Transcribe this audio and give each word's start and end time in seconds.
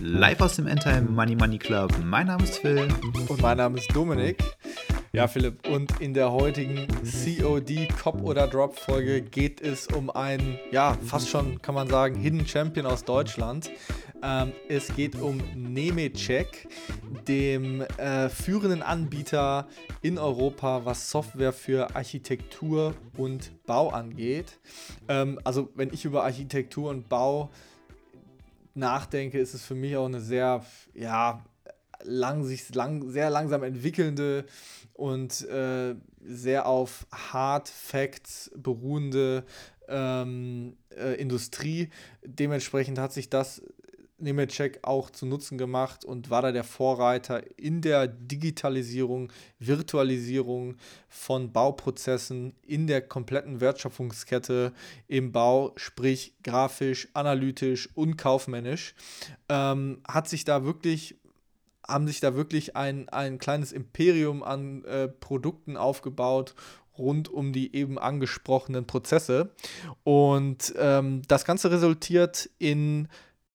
Live 0.00 0.40
aus 0.40 0.56
dem 0.56 0.66
Endtime 0.66 1.02
Money 1.02 1.34
Money 1.36 1.58
Club. 1.58 1.92
Mein 2.04 2.28
Name 2.28 2.44
ist 2.44 2.58
Phil. 2.58 2.88
Und 3.28 3.42
mein 3.42 3.56
Name 3.56 3.78
ist 3.78 3.94
Dominik. 3.94 4.42
Ja, 5.16 5.28
Philipp, 5.28 5.66
und 5.68 5.98
in 6.02 6.12
der 6.12 6.30
heutigen 6.30 6.86
COD 7.02 7.88
Cop 7.88 8.22
oder 8.22 8.46
Drop 8.46 8.78
Folge 8.78 9.22
geht 9.22 9.62
es 9.62 9.86
um 9.86 10.10
einen, 10.10 10.58
ja, 10.72 10.94
fast 11.06 11.30
schon 11.30 11.62
kann 11.62 11.74
man 11.74 11.88
sagen, 11.88 12.16
Hidden 12.16 12.46
Champion 12.46 12.84
aus 12.84 13.02
Deutschland. 13.02 13.70
Ähm, 14.22 14.52
es 14.68 14.94
geht 14.94 15.14
um 15.16 15.40
Nemetschek, 15.54 16.68
dem 17.26 17.80
äh, 17.80 18.28
führenden 18.28 18.82
Anbieter 18.82 19.68
in 20.02 20.18
Europa, 20.18 20.84
was 20.84 21.10
Software 21.10 21.54
für 21.54 21.96
Architektur 21.96 22.92
und 23.16 23.52
Bau 23.64 23.88
angeht. 23.88 24.58
Ähm, 25.08 25.40
also, 25.44 25.70
wenn 25.76 25.94
ich 25.94 26.04
über 26.04 26.24
Architektur 26.24 26.90
und 26.90 27.08
Bau 27.08 27.48
nachdenke, 28.74 29.38
ist 29.38 29.54
es 29.54 29.64
für 29.64 29.74
mich 29.74 29.96
auch 29.96 30.04
eine 30.04 30.20
sehr, 30.20 30.62
ja, 30.92 31.42
lang, 32.02 32.44
sich 32.44 32.74
lang, 32.74 33.10
sehr 33.10 33.30
langsam 33.30 33.62
entwickelnde 33.62 34.44
und 34.92 35.46
äh, 35.48 35.94
sehr 36.24 36.66
auf 36.66 37.06
Hard 37.12 37.68
Facts 37.68 38.50
beruhende 38.56 39.44
ähm, 39.88 40.76
äh, 40.90 41.14
Industrie. 41.20 41.90
Dementsprechend 42.24 42.98
hat 42.98 43.12
sich 43.12 43.30
das 43.30 43.62
Nemetschek 44.18 44.80
auch 44.82 45.10
zu 45.10 45.26
Nutzen 45.26 45.58
gemacht 45.58 46.04
und 46.04 46.30
war 46.30 46.40
da 46.40 46.52
der 46.52 46.64
Vorreiter 46.64 47.42
in 47.58 47.82
der 47.82 48.06
Digitalisierung, 48.06 49.30
Virtualisierung 49.58 50.76
von 51.08 51.52
Bauprozessen 51.52 52.54
in 52.62 52.86
der 52.86 53.02
kompletten 53.02 53.60
Wertschöpfungskette 53.60 54.72
im 55.06 55.32
Bau, 55.32 55.72
sprich 55.76 56.34
grafisch, 56.42 57.08
analytisch 57.12 57.90
und 57.94 58.16
kaufmännisch. 58.16 58.94
Ähm, 59.48 60.00
hat 60.08 60.28
sich 60.28 60.44
da 60.44 60.64
wirklich 60.64 61.16
haben 61.88 62.06
sich 62.06 62.20
da 62.20 62.34
wirklich 62.34 62.76
ein, 62.76 63.08
ein 63.08 63.38
kleines 63.38 63.72
Imperium 63.72 64.42
an 64.42 64.84
äh, 64.84 65.08
Produkten 65.08 65.76
aufgebaut 65.76 66.54
rund 66.98 67.28
um 67.28 67.52
die 67.52 67.74
eben 67.74 67.98
angesprochenen 67.98 68.86
Prozesse. 68.86 69.50
Und 70.04 70.74
ähm, 70.78 71.22
das 71.28 71.44
Ganze 71.44 71.70
resultiert 71.70 72.50
in 72.58 73.08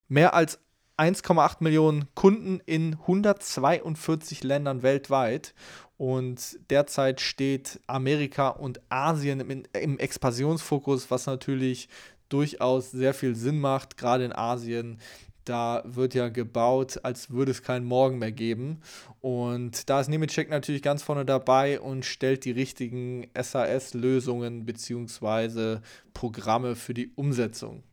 mehr 0.07 0.33
als 0.33 0.59
1,8 0.97 1.57
Millionen 1.61 2.13
Kunden 2.13 2.61
in 2.65 2.93
142 2.93 4.43
Ländern 4.43 4.83
weltweit. 4.83 5.53
Und 5.97 6.59
derzeit 6.69 7.21
steht 7.21 7.79
Amerika 7.87 8.49
und 8.49 8.81
Asien 8.89 9.39
im, 9.39 9.63
im 9.73 9.99
Expansionsfokus, 9.99 11.11
was 11.11 11.25
natürlich 11.25 11.89
durchaus 12.29 12.91
sehr 12.91 13.13
viel 13.13 13.35
Sinn 13.35 13.59
macht, 13.59 13.97
gerade 13.97 14.25
in 14.25 14.33
Asien. 14.33 14.99
Da 15.45 15.81
wird 15.85 16.13
ja 16.13 16.29
gebaut, 16.29 16.99
als 17.03 17.31
würde 17.31 17.51
es 17.51 17.63
keinen 17.63 17.85
Morgen 17.85 18.19
mehr 18.19 18.31
geben. 18.31 18.81
Und 19.21 19.89
da 19.89 19.99
ist 19.99 20.07
Nemetschek 20.07 20.49
natürlich 20.49 20.81
ganz 20.81 21.01
vorne 21.01 21.25
dabei 21.25 21.79
und 21.79 22.05
stellt 22.05 22.45
die 22.45 22.51
richtigen 22.51 23.27
SAS-Lösungen 23.39 24.65
bzw. 24.65 25.79
Programme 26.13 26.75
für 26.75 26.93
die 26.93 27.11
Umsetzung. 27.15 27.83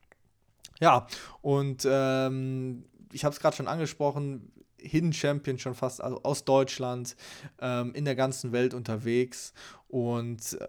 Ja, 0.81 1.07
und 1.41 1.87
ähm, 1.91 2.85
ich 3.13 3.25
habe 3.25 3.35
es 3.35 3.41
gerade 3.41 3.57
schon 3.57 3.69
angesprochen, 3.69 4.53
Hidden 4.81 5.13
Champion 5.13 5.59
schon 5.59 5.75
fast 5.75 6.01
also 6.01 6.23
aus 6.23 6.45
Deutschland, 6.45 7.17
ähm, 7.61 7.93
in 7.95 8.05
der 8.05 8.15
ganzen 8.15 8.53
Welt 8.53 8.75
unterwegs. 8.75 9.53
Und 9.89 10.57
äh, 10.61 10.69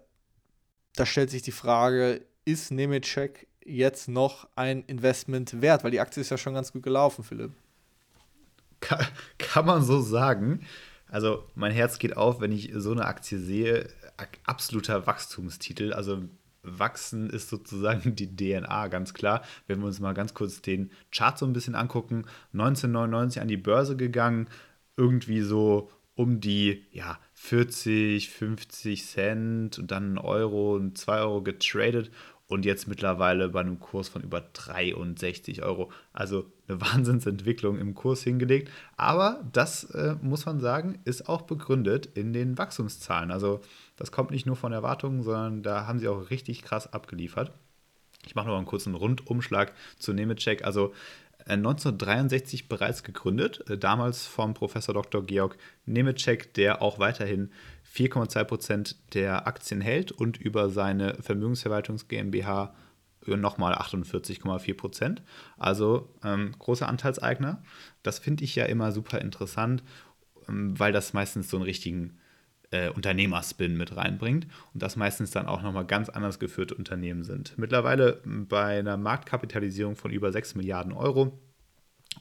da 0.95 1.05
stellt 1.05 1.29
sich 1.29 1.43
die 1.43 1.51
Frage, 1.51 2.25
ist 2.45 2.71
Nemetschek 2.71 3.48
jetzt 3.69 4.07
noch 4.07 4.47
ein 4.55 4.83
Investment 4.85 5.61
wert? 5.61 5.83
Weil 5.83 5.91
die 5.91 5.99
Aktie 5.99 6.21
ist 6.21 6.29
ja 6.29 6.37
schon 6.37 6.53
ganz 6.53 6.71
gut 6.73 6.83
gelaufen, 6.83 7.23
Philipp. 7.23 7.51
Kann, 8.79 9.65
man 9.65 9.83
so 9.83 10.01
sagen. 10.01 10.61
Also 11.07 11.43
mein 11.55 11.71
Herz 11.71 11.99
geht 11.99 12.15
auf, 12.15 12.39
wenn 12.39 12.51
ich 12.51 12.71
so 12.75 12.91
eine 12.91 13.05
Aktie 13.05 13.39
sehe. 13.39 13.89
Absoluter 14.45 15.05
Wachstumstitel. 15.05 15.93
Also 15.93 16.23
Wachsen 16.63 17.29
ist 17.29 17.49
sozusagen 17.49 18.15
die 18.15 18.35
DNA, 18.35 18.87
ganz 18.87 19.13
klar. 19.13 19.43
Wenn 19.67 19.79
wir 19.79 19.87
uns 19.87 19.99
mal 19.99 20.13
ganz 20.13 20.33
kurz 20.33 20.61
den 20.61 20.91
Chart 21.11 21.37
so 21.37 21.45
ein 21.45 21.53
bisschen 21.53 21.75
angucken, 21.75 22.25
1999 22.53 23.41
an 23.41 23.47
die 23.47 23.57
Börse 23.57 23.95
gegangen, 23.95 24.47
irgendwie 24.97 25.41
so 25.41 25.89
um 26.15 26.41
die 26.41 26.85
ja, 26.91 27.17
40, 27.33 28.29
50 28.29 29.05
Cent 29.05 29.79
und 29.79 29.89
dann 29.89 30.03
einen 30.03 30.17
Euro 30.17 30.75
und 30.75 30.97
2 30.97 31.19
Euro 31.21 31.41
getradet 31.41 32.11
und 32.49 32.65
jetzt 32.65 32.87
mittlerweile 32.87 33.49
bei 33.49 33.59
einem 33.59 33.79
Kurs 33.79 34.09
von 34.09 34.23
über 34.23 34.41
63 34.41 35.63
Euro. 35.63 35.91
Also 36.11 36.51
eine 36.67 36.81
Wahnsinnsentwicklung 36.81 37.77
im 37.77 37.93
Kurs 37.93 38.23
hingelegt. 38.23 38.71
Aber 38.97 39.39
das 39.53 39.83
äh, 39.91 40.15
muss 40.21 40.45
man 40.47 40.59
sagen, 40.59 40.99
ist 41.05 41.29
auch 41.29 41.43
begründet 41.43 42.07
in 42.07 42.33
den 42.33 42.57
Wachstumszahlen. 42.57 43.31
Also 43.31 43.61
das 43.97 44.11
kommt 44.11 44.31
nicht 44.31 44.47
nur 44.47 44.55
von 44.55 44.73
Erwartungen, 44.73 45.21
sondern 45.21 45.61
da 45.61 45.85
haben 45.85 45.99
sie 45.99 46.07
auch 46.07 46.31
richtig 46.31 46.63
krass 46.63 46.91
abgeliefert. 46.91 47.51
Ich 48.25 48.33
mache 48.33 48.47
noch 48.47 48.57
einen 48.57 48.65
kurzen 48.65 48.95
Rundumschlag 48.95 49.73
zu 49.99 50.13
Nemetschek. 50.13 50.65
Also 50.65 50.93
1963 51.45 52.61
äh, 52.61 52.65
bereits 52.67 53.03
gegründet, 53.03 53.63
äh, 53.69 53.77
damals 53.77 54.25
vom 54.25 54.55
Professor 54.55 54.95
Dr. 54.95 55.23
Georg 55.23 55.55
Nemetschek, 55.85 56.53
der 56.55 56.81
auch 56.81 56.97
weiterhin 56.97 57.51
4,2% 57.93 58.95
der 59.13 59.47
Aktien 59.47 59.81
hält 59.81 60.11
und 60.11 60.37
über 60.37 60.69
seine 60.69 61.15
Vermögensverwaltungs 61.21 62.07
GmbH 62.07 62.73
nochmal 63.25 63.75
48,4% 63.75 65.17
Also 65.57 66.13
ähm, 66.23 66.53
großer 66.57 66.87
Anteilseigner. 66.87 67.61
Das 68.01 68.19
finde 68.19 68.43
ich 68.43 68.55
ja 68.55 68.65
immer 68.65 68.91
super 68.91 69.19
interessant, 69.19 69.83
ähm, 70.47 70.77
weil 70.79 70.91
das 70.91 71.13
meistens 71.13 71.49
so 71.49 71.57
einen 71.57 71.65
richtigen 71.65 72.17
äh, 72.71 72.89
Unternehmerspin 72.89 73.77
mit 73.77 73.95
reinbringt 73.95 74.47
und 74.73 74.83
das 74.83 74.95
meistens 74.95 75.31
dann 75.31 75.47
auch 75.47 75.61
nochmal 75.61 75.85
ganz 75.85 76.09
anders 76.09 76.39
geführte 76.39 76.75
Unternehmen 76.75 77.23
sind. 77.23 77.57
Mittlerweile 77.57 78.21
bei 78.25 78.79
einer 78.79 78.97
Marktkapitalisierung 78.97 79.95
von 79.95 80.11
über 80.11 80.31
6 80.31 80.55
Milliarden 80.55 80.93
Euro 80.93 81.39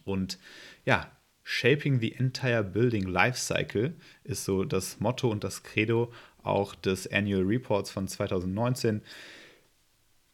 und 0.05 0.39
ja, 0.85 1.11
Shaping 1.51 1.99
the 1.99 2.13
Entire 2.13 2.63
Building 2.63 3.05
Lifecycle 3.05 3.95
ist 4.23 4.45
so 4.45 4.65
das 4.65 5.01
Motto 5.01 5.31
und 5.31 5.45
das 5.45 5.63
Credo 5.63 6.13
auch 6.43 6.75
des 6.75 7.11
Annual 7.11 7.43
Reports 7.43 7.91
von 7.91 8.07
2019. 8.07 9.01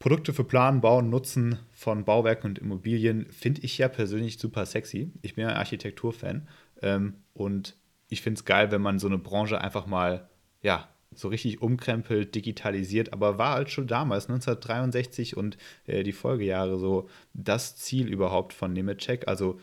Produkte 0.00 0.32
für 0.32 0.42
Planen, 0.42 0.80
Bauen, 0.80 1.10
Nutzen 1.10 1.60
von 1.70 2.04
Bauwerken 2.04 2.50
und 2.50 2.58
Immobilien 2.58 3.26
finde 3.30 3.60
ich 3.60 3.78
ja 3.78 3.86
persönlich 3.86 4.38
super 4.38 4.66
sexy. 4.66 5.12
Ich 5.22 5.36
bin 5.36 5.42
ja 5.42 5.50
ein 5.50 5.56
Architekturfan 5.56 6.48
ähm, 6.82 7.14
und 7.32 7.76
ich 8.08 8.20
finde 8.20 8.38
es 8.38 8.44
geil, 8.44 8.72
wenn 8.72 8.82
man 8.82 8.98
so 8.98 9.06
eine 9.06 9.18
Branche 9.18 9.60
einfach 9.60 9.86
mal, 9.86 10.28
ja, 10.62 10.88
so 11.12 11.28
richtig 11.28 11.62
umkrempelt, 11.62 12.34
digitalisiert, 12.34 13.12
aber 13.12 13.38
war 13.38 13.54
halt 13.54 13.70
schon 13.70 13.86
damals, 13.86 14.24
1963 14.24 15.36
und 15.36 15.58
äh, 15.86 16.02
die 16.02 16.10
Folgejahre 16.10 16.76
so 16.76 17.08
das 17.34 17.76
Ziel 17.76 18.08
überhaupt 18.08 18.52
von 18.52 18.72
Nemetschek. 18.72 19.28
Also 19.28 19.60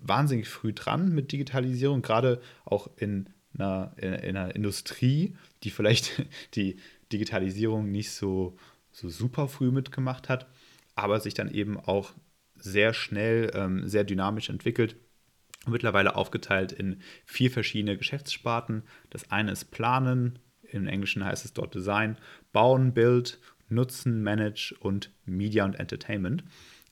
wahnsinnig 0.00 0.48
früh 0.48 0.72
dran 0.72 1.14
mit 1.14 1.32
Digitalisierung, 1.32 2.02
gerade 2.02 2.40
auch 2.64 2.88
in 2.96 3.28
einer, 3.54 3.92
in, 3.96 4.12
in 4.12 4.36
einer 4.36 4.54
Industrie, 4.54 5.36
die 5.62 5.70
vielleicht 5.70 6.24
die 6.54 6.76
Digitalisierung 7.12 7.90
nicht 7.90 8.10
so, 8.10 8.56
so 8.90 9.08
super 9.08 9.48
früh 9.48 9.70
mitgemacht 9.70 10.28
hat, 10.28 10.46
aber 10.94 11.20
sich 11.20 11.34
dann 11.34 11.50
eben 11.50 11.78
auch 11.78 12.12
sehr 12.58 12.94
schnell, 12.94 13.50
ähm, 13.54 13.86
sehr 13.86 14.04
dynamisch 14.04 14.48
entwickelt. 14.48 14.96
Mittlerweile 15.66 16.14
aufgeteilt 16.14 16.72
in 16.72 17.00
vier 17.24 17.50
verschiedene 17.50 17.96
Geschäftssparten. 17.96 18.84
Das 19.10 19.30
eine 19.30 19.52
ist 19.52 19.66
Planen, 19.66 20.38
im 20.62 20.86
Englischen 20.86 21.24
heißt 21.24 21.44
es 21.44 21.52
dort 21.52 21.74
Design, 21.74 22.16
Bauen, 22.52 22.92
Build, 22.92 23.38
Nutzen, 23.68 24.22
Manage 24.22 24.74
und 24.80 25.10
Media 25.24 25.64
und 25.64 25.74
Entertainment. 25.74 26.44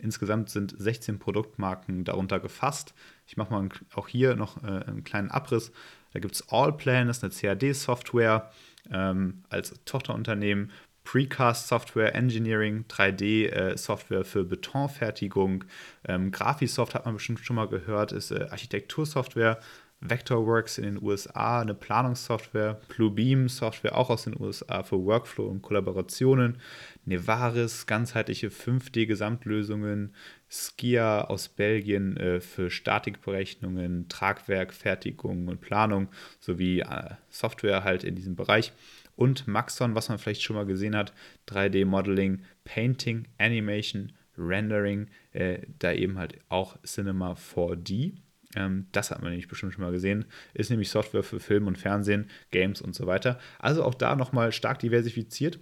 Insgesamt 0.04 0.50
sind 0.50 0.74
16 0.76 1.18
Produktmarken 1.18 2.04
darunter 2.04 2.38
gefasst. 2.38 2.94
Ich 3.26 3.36
mache 3.36 3.52
mal 3.52 3.68
auch 3.94 4.06
hier 4.06 4.36
noch 4.36 4.62
äh, 4.62 4.66
einen 4.66 5.02
kleinen 5.02 5.30
Abriss. 5.30 5.72
Da 6.12 6.20
gibt 6.20 6.34
es 6.34 6.48
Allplan, 6.50 7.08
das 7.08 7.22
ist 7.22 7.42
eine 7.42 7.56
CAD-Software 7.56 8.50
ähm, 8.90 9.42
als 9.48 9.74
Tochterunternehmen. 9.86 10.70
Precast 11.04 11.68
Software 11.68 12.14
Engineering, 12.14 12.84
3D-Software 12.88 14.20
äh, 14.20 14.24
für 14.24 14.44
Betonfertigung. 14.44 15.64
Ähm, 16.06 16.30
Graphisoft 16.30 16.94
hat 16.94 17.04
man 17.04 17.14
bestimmt 17.14 17.40
schon 17.40 17.56
mal 17.56 17.68
gehört, 17.68 18.12
ist 18.12 18.30
äh, 18.30 18.46
Architektursoftware. 18.50 19.58
Vectorworks 20.04 20.78
in 20.78 20.84
den 20.84 21.02
USA, 21.02 21.62
eine 21.62 21.74
Planungssoftware, 21.74 22.80
Bluebeam 22.88 23.48
Software 23.48 23.96
auch 23.96 24.10
aus 24.10 24.24
den 24.24 24.38
USA 24.38 24.82
für 24.82 25.02
Workflow 25.02 25.46
und 25.46 25.62
Kollaborationen, 25.62 26.58
Nevaris 27.06 27.86
ganzheitliche 27.86 28.48
5D-Gesamtlösungen, 28.48 30.14
Skia 30.48 31.22
aus 31.22 31.48
Belgien 31.48 32.16
äh, 32.16 32.40
für 32.40 32.70
Statikberechnungen, 32.70 34.08
Tragwerk, 34.08 34.74
Fertigung 34.74 35.48
und 35.48 35.60
Planung 35.60 36.08
sowie 36.38 36.80
äh, 36.80 37.14
Software 37.30 37.82
halt 37.82 38.04
in 38.04 38.14
diesem 38.14 38.36
Bereich 38.36 38.72
Und 39.16 39.48
Maxon, 39.48 39.94
was 39.94 40.08
man 40.08 40.18
vielleicht 40.18 40.42
schon 40.42 40.56
mal 40.56 40.66
gesehen 40.66 40.96
hat, 40.96 41.12
3D-Modeling, 41.48 42.42
Painting, 42.64 43.26
Animation, 43.38 44.12
Rendering, 44.36 45.08
äh, 45.32 45.58
da 45.78 45.92
eben 45.92 46.18
halt 46.18 46.38
auch 46.48 46.76
Cinema 46.82 47.34
4D. 47.34 48.14
Ähm, 48.56 48.86
das 48.92 49.10
hat 49.10 49.22
man 49.22 49.30
nämlich 49.30 49.48
bestimmt 49.48 49.74
schon 49.74 49.84
mal 49.84 49.92
gesehen. 49.92 50.26
Ist 50.52 50.70
nämlich 50.70 50.90
Software 50.90 51.22
für 51.22 51.40
Film 51.40 51.66
und 51.66 51.78
Fernsehen, 51.78 52.28
Games 52.50 52.80
und 52.80 52.94
so 52.94 53.06
weiter. 53.06 53.38
Also 53.58 53.84
auch 53.84 53.94
da 53.94 54.16
nochmal 54.16 54.52
stark 54.52 54.78
diversifiziert. 54.78 55.58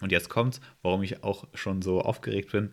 Und 0.00 0.12
jetzt 0.12 0.28
kommt's, 0.28 0.60
warum 0.82 1.02
ich 1.02 1.22
auch 1.22 1.46
schon 1.54 1.82
so 1.82 2.00
aufgeregt 2.00 2.52
bin. 2.52 2.72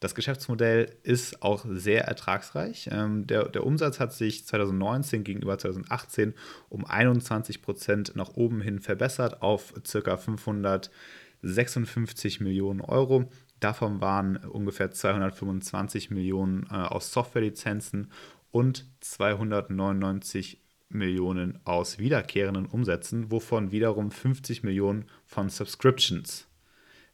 Das 0.00 0.14
Geschäftsmodell 0.14 0.96
ist 1.02 1.42
auch 1.42 1.64
sehr 1.66 2.04
ertragsreich. 2.04 2.90
Ähm, 2.92 3.26
der, 3.26 3.48
der, 3.48 3.64
Umsatz 3.64 4.00
hat 4.00 4.12
sich 4.12 4.44
2019 4.44 5.24
gegenüber 5.24 5.56
2018 5.56 6.34
um 6.68 6.84
21 6.84 7.62
Prozent 7.62 8.14
nach 8.14 8.34
oben 8.34 8.60
hin 8.60 8.80
verbessert 8.80 9.40
auf 9.40 9.72
ca. 9.90 10.18
556 10.18 12.40
Millionen 12.40 12.82
Euro. 12.82 13.30
Davon 13.60 14.02
waren 14.02 14.36
ungefähr 14.36 14.90
225 14.90 16.10
Millionen 16.10 16.66
äh, 16.70 16.74
aus 16.74 17.10
Softwarelizenzen 17.10 18.10
und 18.54 18.86
299 19.00 20.60
Millionen 20.88 21.58
aus 21.64 21.98
wiederkehrenden 21.98 22.66
Umsätzen, 22.66 23.32
wovon 23.32 23.72
wiederum 23.72 24.12
50 24.12 24.62
Millionen 24.62 25.06
von 25.26 25.48
Subscriptions 25.48 26.46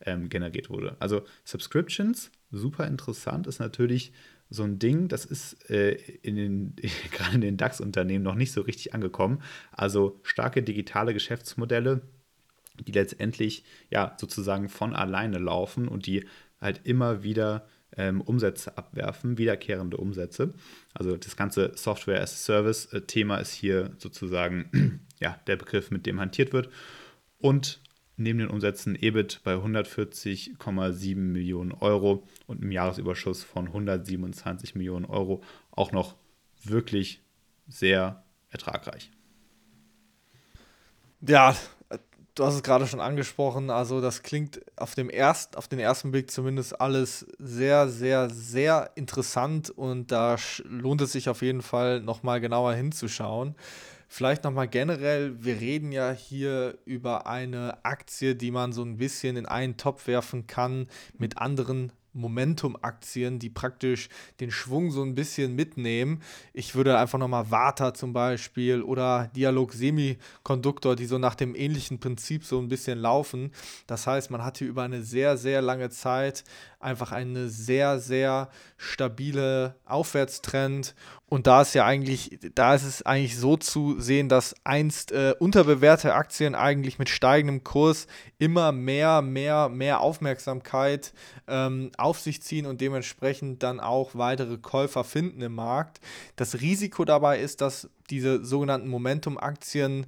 ähm, 0.05 0.29
generiert 0.29 0.69
wurde. 0.69 0.97
Also 0.99 1.23
Subscriptions, 1.45 2.31
super 2.51 2.87
interessant, 2.87 3.47
ist 3.47 3.59
natürlich 3.59 4.13
so 4.51 4.65
ein 4.65 4.79
Ding, 4.79 5.09
das 5.09 5.25
ist 5.25 5.71
äh, 5.71 5.93
in 5.93 6.37
den, 6.37 6.77
gerade 7.11 7.37
in 7.37 7.41
den 7.41 7.57
DAX-Unternehmen 7.57 8.23
noch 8.23 8.35
nicht 8.35 8.53
so 8.53 8.61
richtig 8.61 8.93
angekommen. 8.93 9.41
Also 9.73 10.21
starke 10.23 10.63
digitale 10.63 11.15
Geschäftsmodelle, 11.15 12.03
die 12.87 12.93
letztendlich 12.93 13.65
ja 13.89 14.15
sozusagen 14.21 14.69
von 14.69 14.95
alleine 14.95 15.39
laufen 15.39 15.89
und 15.89 16.05
die 16.05 16.27
halt 16.61 16.83
immer 16.85 17.23
wieder 17.23 17.67
ähm, 17.97 18.21
Umsätze 18.21 18.77
abwerfen, 18.77 19.39
wiederkehrende 19.39 19.97
Umsätze. 19.97 20.55
Also 20.95 21.17
das 21.17 21.37
ganze 21.37 21.73
Software 21.77 22.21
as 22.21 22.33
a 22.33 22.37
Service-Thema 22.37 23.39
ist 23.39 23.53
hier 23.53 23.91
sozusagen 23.99 25.01
ja, 25.21 25.39
der 25.47 25.57
Begriff, 25.57 25.91
mit 25.91 26.07
dem 26.07 26.21
hantiert 26.21 26.53
wird. 26.53 26.71
Und 27.39 27.81
neben 28.17 28.39
den 28.39 28.49
Umsätzen 28.49 28.97
EBIT 29.01 29.41
bei 29.45 29.55
140,7 29.55 31.17
Millionen 31.17 31.73
Euro 31.73 32.27
und 32.47 32.61
einem 32.61 32.73
Jahresüberschuss 32.73 33.43
von 33.43 33.69
127 33.69 34.75
Millionen 34.75 35.07
Euro 35.07 35.43
auch 35.71 35.93
noch 35.93 36.17
wirklich 36.63 37.23
sehr 37.67 38.23
ertragreich. 38.51 39.11
Ja, 41.23 41.57
du 42.41 42.47
hast 42.47 42.55
es 42.55 42.63
gerade 42.63 42.87
schon 42.87 43.01
angesprochen, 43.01 43.69
also 43.69 44.01
das 44.01 44.23
klingt 44.23 44.63
auf, 44.77 44.95
dem 44.95 45.11
erst, 45.11 45.59
auf 45.59 45.69
den 45.69 45.79
ersten 45.79 46.11
Blick 46.11 46.31
zumindest 46.31 46.81
alles 46.81 47.27
sehr, 47.39 47.87
sehr, 47.89 48.31
sehr 48.31 48.93
interessant 48.95 49.69
und 49.69 50.11
da 50.11 50.37
lohnt 50.65 51.03
es 51.03 51.13
sich 51.13 51.29
auf 51.29 51.43
jeden 51.43 51.61
Fall 51.61 52.01
nochmal 52.01 52.41
genauer 52.41 52.73
hinzuschauen. 52.73 53.57
Vielleicht 54.09 54.43
nochmal 54.45 54.69
generell, 54.69 55.45
wir 55.45 55.61
reden 55.61 55.93
ja 55.93 56.13
hier 56.13 56.79
über 56.87 57.27
eine 57.27 57.85
Aktie, 57.85 58.35
die 58.35 58.51
man 58.51 58.73
so 58.73 58.83
ein 58.83 58.97
bisschen 58.97 59.37
in 59.37 59.45
einen 59.45 59.77
Topf 59.77 60.07
werfen 60.07 60.47
kann 60.47 60.89
mit 61.19 61.37
anderen 61.37 61.93
Momentum-Aktien, 62.13 63.39
die 63.39 63.51
praktisch 63.51 64.09
den 64.41 64.51
Schwung 64.51 64.91
so 64.91 65.03
ein 65.03 65.15
bisschen 65.15 65.55
mitnehmen. 65.55 66.23
Ich 66.53 66.75
würde 66.75 66.99
einfach 66.99 67.19
nochmal 67.19 67.51
Vata 67.51 67.95
zum 67.95 68.13
Beispiel 68.13 68.83
oder 68.83 69.31
Dialog 69.35 69.73
Semikonduktor, 69.73 70.97
die 70.97 71.07
so 71.07 71.19
nach 71.19 71.35
dem 71.35 71.55
ähnlichen 71.55 72.01
Prinzip 72.01 72.45
so 72.45 72.59
ein 72.59 72.69
bisschen 72.69 72.99
laufen. 72.99 73.53
Das 73.87 74.07
heißt, 74.07 74.31
man 74.31 74.45
hat 74.45 74.59
hier 74.59 74.69
über 74.69 74.83
eine 74.83 75.03
sehr, 75.03 75.37
sehr 75.37 75.63
lange 75.63 75.91
Zeit 75.91 76.45
einfach 76.81 77.13
eine 77.13 77.49
sehr, 77.49 78.01
sehr 78.01 78.49
stabile 78.79 79.77
Aufwärtstrend. 79.85 80.95
Und 81.29 81.47
da 81.47 81.63
ist 81.63 81.75
ja 81.75 81.85
eigentlich, 81.85 82.39
da 82.55 82.75
ist 82.75 82.85
es 82.85 83.03
eigentlich 83.03 83.39
so 83.39 83.57
zu 83.57 84.01
sehen, 84.01 84.29
dass 84.29 84.55
einst 84.65 85.13
äh, 85.13 85.35
unterbewertete 85.39 86.15
Aktien 86.15 86.55
eigentlich 86.55 86.99
mit 86.99 87.09
steigendem 87.09 87.63
Kurs 87.63 88.07
immer 88.39 88.73
mehr, 88.73 89.23
mehr, 89.23 89.69
mehr 89.69 90.01
Aufmerksamkeit 90.01 91.13
ähm, 91.47 91.93
auf 92.01 92.21
sich 92.21 92.43
ziehen 92.43 92.67
und 92.67 92.81
dementsprechend 92.81 93.63
dann 93.63 93.81
auch 93.81 94.15
weitere 94.15 94.59
Käufer 94.59 95.05
finden 95.05 95.43
im 95.43 95.55
Markt. 95.55 96.01
Das 96.37 96.61
Risiko 96.61 97.05
dabei 97.05 97.41
ist, 97.41 97.61
dass 97.61 97.89
diese 98.11 98.45
sogenannten 98.45 98.89
Momentum-Aktien 98.89 100.07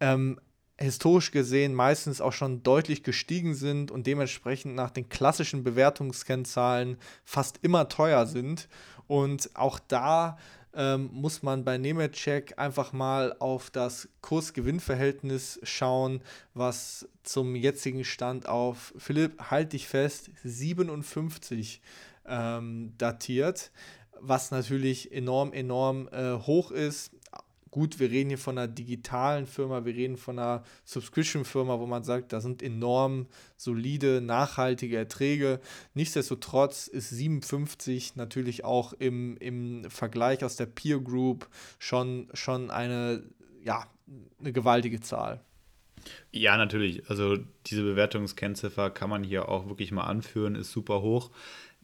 ähm, 0.00 0.38
historisch 0.78 1.30
gesehen 1.30 1.74
meistens 1.74 2.20
auch 2.20 2.32
schon 2.32 2.62
deutlich 2.62 3.02
gestiegen 3.02 3.54
sind 3.54 3.90
und 3.90 4.06
dementsprechend 4.06 4.74
nach 4.74 4.90
den 4.90 5.08
klassischen 5.08 5.64
Bewertungskennzahlen 5.64 6.98
fast 7.24 7.58
immer 7.62 7.88
teuer 7.88 8.26
sind. 8.26 8.68
Und 9.06 9.50
auch 9.54 9.78
da 9.78 10.38
ähm, 10.74 11.10
muss 11.12 11.42
man 11.42 11.64
bei 11.64 11.78
Nemetschek 11.78 12.58
einfach 12.58 12.92
mal 12.92 13.34
auf 13.38 13.70
das 13.70 14.08
Kurs-Gewinn-Verhältnis 14.20 15.60
schauen, 15.62 16.22
was 16.54 17.08
zum 17.22 17.54
jetzigen 17.54 18.04
Stand 18.04 18.48
auf, 18.48 18.94
Philipp, 18.96 19.50
halt 19.50 19.72
dich 19.72 19.86
fest, 19.88 20.30
57 20.44 21.80
ähm, 22.26 22.94
datiert, 22.98 23.70
was 24.20 24.50
natürlich 24.50 25.12
enorm, 25.12 25.52
enorm 25.52 26.08
äh, 26.12 26.34
hoch 26.34 26.70
ist 26.70 27.10
gut, 27.72 27.98
wir 27.98 28.10
reden 28.10 28.28
hier 28.28 28.38
von 28.38 28.58
einer 28.58 28.68
digitalen 28.68 29.46
Firma, 29.46 29.84
wir 29.84 29.94
reden 29.94 30.16
von 30.16 30.38
einer 30.38 30.62
Subscription-Firma, 30.84 31.80
wo 31.80 31.86
man 31.86 32.04
sagt, 32.04 32.32
da 32.32 32.40
sind 32.40 32.62
enorm 32.62 33.26
solide, 33.56 34.20
nachhaltige 34.20 34.96
Erträge. 34.96 35.58
Nichtsdestotrotz 35.94 36.86
ist 36.86 37.10
57 37.10 38.14
natürlich 38.14 38.64
auch 38.64 38.92
im, 38.92 39.36
im 39.38 39.90
Vergleich 39.90 40.44
aus 40.44 40.56
der 40.56 40.66
Peer 40.66 41.00
Group 41.00 41.48
schon, 41.78 42.28
schon 42.34 42.70
eine, 42.70 43.24
ja, 43.64 43.86
eine 44.38 44.52
gewaltige 44.52 45.00
Zahl. 45.00 45.40
Ja, 46.30 46.56
natürlich. 46.56 47.08
Also 47.08 47.38
diese 47.66 47.82
Bewertungskennziffer 47.82 48.90
kann 48.90 49.08
man 49.08 49.24
hier 49.24 49.48
auch 49.48 49.68
wirklich 49.68 49.92
mal 49.92 50.04
anführen, 50.04 50.56
ist 50.56 50.72
super 50.72 51.00
hoch. 51.00 51.30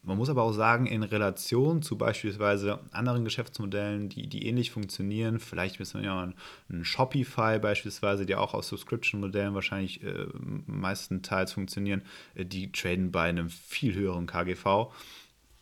Man 0.02 0.16
muss 0.16 0.30
aber 0.30 0.42
auch 0.42 0.52
sagen, 0.52 0.86
in 0.86 1.02
Relation 1.02 1.82
zu 1.82 1.98
beispielsweise 1.98 2.78
anderen 2.92 3.24
Geschäftsmodellen, 3.24 4.08
die, 4.08 4.26
die 4.26 4.46
ähnlich 4.46 4.70
funktionieren, 4.70 5.40
vielleicht 5.40 5.80
wissen 5.80 6.00
wir 6.00 6.06
ja 6.06 6.32
ein 6.70 6.84
Shopify 6.84 7.58
beispielsweise, 7.58 8.24
die 8.24 8.36
auch 8.36 8.54
aus 8.54 8.68
Subscription-Modellen 8.68 9.54
wahrscheinlich 9.54 10.02
äh, 10.02 10.26
meistenteils 10.66 11.52
funktionieren, 11.52 12.02
äh, 12.34 12.44
die 12.44 12.70
traden 12.70 13.10
bei 13.10 13.28
einem 13.28 13.50
viel 13.50 13.94
höheren 13.94 14.26
KGV. 14.26 14.92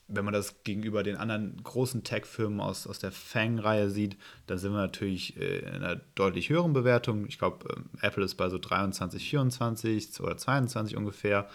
Wenn 0.08 0.24
man 0.24 0.34
das 0.34 0.62
gegenüber 0.62 1.02
den 1.02 1.16
anderen 1.16 1.60
großen 1.64 2.04
Tech-Firmen 2.04 2.60
aus, 2.60 2.86
aus 2.86 3.00
der 3.00 3.10
Fang-Reihe 3.10 3.90
sieht, 3.90 4.16
dann 4.46 4.58
sind 4.58 4.72
wir 4.72 4.78
natürlich 4.78 5.36
äh, 5.36 5.58
in 5.58 5.82
einer 5.82 5.96
deutlich 6.14 6.50
höheren 6.50 6.74
Bewertung. 6.74 7.26
Ich 7.26 7.38
glaube, 7.38 7.68
äh, 8.00 8.06
Apple 8.06 8.24
ist 8.24 8.36
bei 8.36 8.48
so 8.50 8.58
23, 8.58 9.28
24 9.28 10.20
oder 10.20 10.36
22 10.36 10.96
ungefähr. 10.96 11.48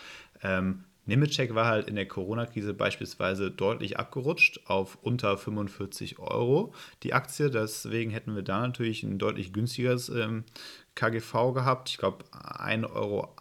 Ähm, 0.44 0.84
Nemetschek 1.06 1.56
war 1.56 1.66
halt 1.66 1.88
in 1.88 1.96
der 1.96 2.08
Corona-Krise 2.08 2.74
beispielsweise 2.74 3.50
deutlich 3.50 3.98
abgerutscht 3.98 4.62
auf 4.66 4.98
unter 5.02 5.38
45 5.38 6.20
Euro 6.20 6.74
die 7.04 7.14
Aktie. 7.14 7.50
Deswegen 7.50 8.12
hätten 8.12 8.36
wir 8.36 8.44
da 8.44 8.62
natürlich 8.62 9.04
ein 9.04 9.18
deutlich 9.18 9.52
günstigeres 9.52 10.10
ähm, 10.10 10.44
KGV 10.96 11.54
gehabt. 11.54 11.90
Ich 11.90 11.98
glaube, 11.98 12.26
1 12.32 12.86
Euro 12.88 13.36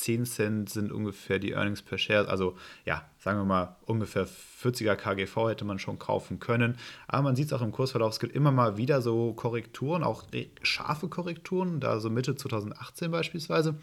10 0.00 0.24
Cent 0.24 0.70
sind 0.70 0.90
ungefähr 0.90 1.38
die 1.38 1.52
Earnings 1.52 1.82
per 1.82 1.98
Share. 1.98 2.28
Also 2.28 2.56
ja, 2.86 3.04
sagen 3.18 3.38
wir 3.38 3.44
mal, 3.44 3.76
ungefähr 3.84 4.26
40er 4.26 4.96
KGV 4.96 5.50
hätte 5.50 5.64
man 5.66 5.78
schon 5.78 5.98
kaufen 5.98 6.40
können. 6.40 6.78
Aber 7.08 7.22
man 7.22 7.36
sieht 7.36 7.46
es 7.46 7.52
auch 7.52 7.62
im 7.62 7.72
Kursverlauf, 7.72 8.14
es 8.14 8.20
gibt 8.20 8.34
immer 8.34 8.52
mal 8.52 8.78
wieder 8.78 9.02
so 9.02 9.34
Korrekturen, 9.34 10.02
auch 10.02 10.24
scharfe 10.62 11.08
Korrekturen, 11.08 11.78
da 11.78 12.00
so 12.00 12.08
Mitte 12.08 12.36
2018 12.36 13.10
beispielsweise. 13.10 13.74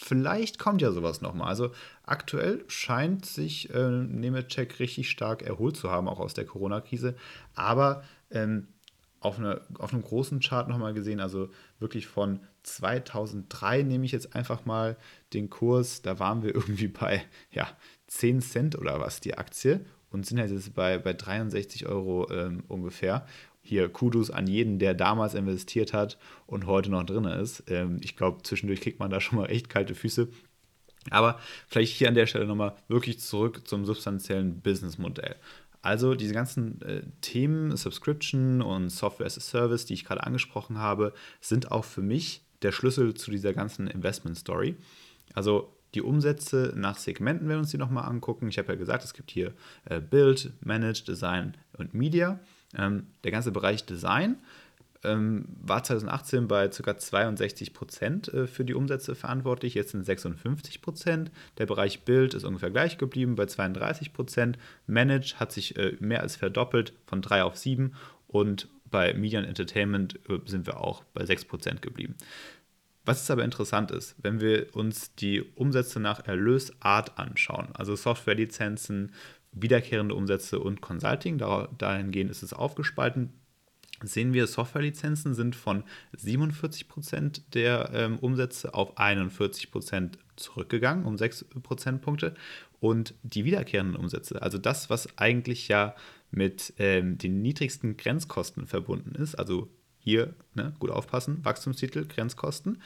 Vielleicht 0.00 0.60
kommt 0.60 0.80
ja 0.80 0.92
sowas 0.92 1.22
nochmal. 1.22 1.48
Also 1.48 1.72
aktuell 2.04 2.64
scheint 2.68 3.26
sich 3.26 3.74
äh, 3.74 3.90
Nemetschek 3.90 4.78
richtig 4.78 5.10
stark 5.10 5.42
erholt 5.42 5.76
zu 5.76 5.90
haben, 5.90 6.06
auch 6.06 6.20
aus 6.20 6.34
der 6.34 6.46
Corona-Krise. 6.46 7.16
Aber 7.56 8.04
ähm, 8.30 8.68
auf, 9.18 9.40
eine, 9.40 9.60
auf 9.76 9.92
einem 9.92 10.02
großen 10.02 10.38
Chart 10.38 10.68
nochmal 10.68 10.94
gesehen, 10.94 11.18
also 11.18 11.48
wirklich 11.80 12.06
von 12.06 12.38
2003 12.62 13.82
nehme 13.82 14.04
ich 14.04 14.12
jetzt 14.12 14.36
einfach 14.36 14.64
mal 14.64 14.96
den 15.32 15.50
Kurs, 15.50 16.00
da 16.00 16.20
waren 16.20 16.44
wir 16.44 16.54
irgendwie 16.54 16.86
bei 16.86 17.24
ja, 17.50 17.66
10 18.06 18.40
Cent 18.40 18.78
oder 18.78 19.00
was 19.00 19.18
die 19.18 19.36
Aktie 19.36 19.84
und 20.10 20.26
sind 20.26 20.38
jetzt 20.38 20.74
bei, 20.74 20.98
bei 20.98 21.12
63 21.12 21.86
Euro 21.86 22.30
ähm, 22.30 22.62
ungefähr 22.68 23.26
hier 23.68 23.88
Kudos 23.88 24.30
an 24.30 24.46
jeden, 24.46 24.78
der 24.78 24.94
damals 24.94 25.34
investiert 25.34 25.92
hat 25.92 26.18
und 26.46 26.66
heute 26.66 26.90
noch 26.90 27.04
drin 27.04 27.24
ist. 27.24 27.64
Ähm, 27.68 28.00
ich 28.02 28.16
glaube, 28.16 28.42
zwischendurch 28.42 28.80
kriegt 28.80 28.98
man 28.98 29.10
da 29.10 29.20
schon 29.20 29.38
mal 29.38 29.46
echt 29.46 29.68
kalte 29.68 29.94
Füße. 29.94 30.28
Aber 31.10 31.38
vielleicht 31.68 31.94
hier 31.94 32.08
an 32.08 32.14
der 32.14 32.26
Stelle 32.26 32.46
nochmal 32.46 32.74
wirklich 32.88 33.20
zurück 33.20 33.66
zum 33.66 33.84
substanziellen 33.84 34.60
Businessmodell. 34.60 35.36
Also 35.80 36.14
diese 36.14 36.34
ganzen 36.34 36.82
äh, 36.82 37.02
Themen, 37.20 37.76
Subscription 37.76 38.62
und 38.62 38.90
Software 38.90 39.26
as 39.26 39.38
a 39.38 39.40
Service, 39.40 39.86
die 39.86 39.94
ich 39.94 40.04
gerade 40.04 40.24
angesprochen 40.24 40.78
habe, 40.78 41.14
sind 41.40 41.70
auch 41.70 41.84
für 41.84 42.02
mich 42.02 42.42
der 42.62 42.72
Schlüssel 42.72 43.14
zu 43.14 43.30
dieser 43.30 43.52
ganzen 43.52 43.86
Investment-Story. 43.86 44.76
Also 45.34 45.72
die 45.94 46.02
Umsätze 46.02 46.72
nach 46.76 46.98
Segmenten 46.98 47.48
werden 47.48 47.58
wir 47.58 47.60
uns 47.60 47.70
die 47.70 47.78
nochmal 47.78 48.04
angucken. 48.04 48.48
Ich 48.48 48.58
habe 48.58 48.72
ja 48.72 48.78
gesagt, 48.78 49.04
es 49.04 49.14
gibt 49.14 49.30
hier 49.30 49.54
äh, 49.84 50.00
Build, 50.00 50.52
Manage, 50.60 51.04
Design 51.04 51.56
und 51.76 51.94
Media. 51.94 52.40
Ähm, 52.76 53.06
der 53.24 53.32
ganze 53.32 53.52
Bereich 53.52 53.84
Design 53.86 54.36
ähm, 55.04 55.44
war 55.62 55.82
2018 55.82 56.48
bei 56.48 56.68
ca. 56.68 56.98
62 56.98 57.72
Prozent 57.72 58.28
äh, 58.28 58.46
für 58.46 58.64
die 58.64 58.74
Umsätze 58.74 59.14
verantwortlich, 59.14 59.74
jetzt 59.74 59.92
sind 59.92 60.04
56 60.04 60.82
Prozent. 60.82 61.30
Der 61.58 61.66
Bereich 61.66 62.02
Bild 62.04 62.34
ist 62.34 62.44
ungefähr 62.44 62.70
gleich 62.70 62.98
geblieben 62.98 63.36
bei 63.36 63.46
32 63.46 64.12
Prozent. 64.12 64.58
Manage 64.86 65.36
hat 65.36 65.52
sich 65.52 65.76
äh, 65.76 65.96
mehr 66.00 66.22
als 66.22 66.36
verdoppelt 66.36 66.92
von 67.06 67.22
3 67.22 67.44
auf 67.44 67.56
7 67.56 67.94
und 68.26 68.68
bei 68.90 69.14
Media 69.14 69.38
und 69.38 69.44
Entertainment 69.44 70.18
äh, 70.28 70.38
sind 70.46 70.66
wir 70.66 70.78
auch 70.78 71.04
bei 71.14 71.24
6 71.24 71.44
Prozent 71.44 71.82
geblieben. 71.82 72.16
Was 73.04 73.20
jetzt 73.20 73.30
aber 73.30 73.44
interessant 73.44 73.90
ist, 73.90 74.16
wenn 74.20 74.40
wir 74.40 74.74
uns 74.74 75.14
die 75.14 75.40
Umsätze 75.54 75.98
nach 75.98 76.26
Erlösart 76.26 77.18
anschauen, 77.18 77.68
also 77.72 77.96
Softwarelizenzen, 77.96 79.12
wiederkehrende 79.52 80.14
Umsätze 80.14 80.58
und 80.58 80.80
Consulting, 80.80 81.38
dahingehend 81.78 82.30
ist 82.30 82.42
es 82.42 82.52
aufgespalten 82.52 83.32
sehen 84.02 84.32
wir, 84.32 84.46
Softwarelizenzen 84.46 85.34
sind 85.34 85.56
von 85.56 85.84
47% 86.16 87.42
der 87.52 87.90
ähm, 87.92 88.18
Umsätze 88.18 88.74
auf 88.74 88.96
41% 88.98 90.12
zurückgegangen, 90.36 91.04
um 91.04 91.18
6 91.18 91.46
Prozentpunkte. 91.62 92.34
Und 92.80 93.14
die 93.22 93.44
wiederkehrenden 93.44 93.96
Umsätze, 93.96 94.40
also 94.40 94.58
das, 94.58 94.88
was 94.88 95.18
eigentlich 95.18 95.68
ja 95.68 95.96
mit 96.30 96.74
ähm, 96.78 97.18
den 97.18 97.42
niedrigsten 97.42 97.96
Grenzkosten 97.96 98.66
verbunden 98.66 99.14
ist, 99.16 99.34
also 99.34 99.68
hier, 99.98 100.34
ne, 100.54 100.74
gut 100.78 100.90
aufpassen, 100.90 101.44
Wachstumstitel, 101.44 102.06
Grenzkosten, 102.06 102.80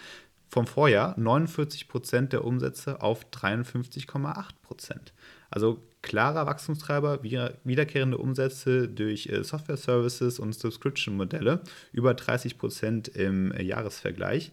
vom 0.48 0.66
Vorjahr 0.66 1.16
49% 1.18 2.28
der 2.28 2.44
Umsätze 2.44 3.02
auf 3.02 3.26
53,8%. 3.30 5.12
Also 5.52 5.82
klarer 6.00 6.46
Wachstumstreiber, 6.46 7.22
wiederkehrende 7.22 8.16
Umsätze 8.16 8.88
durch 8.88 9.26
äh, 9.26 9.44
Software-Services 9.44 10.38
und 10.38 10.54
Subscription-Modelle, 10.54 11.60
über 11.92 12.14
30 12.14 12.56
Prozent 12.56 13.08
im 13.08 13.52
äh, 13.52 13.62
Jahresvergleich. 13.62 14.52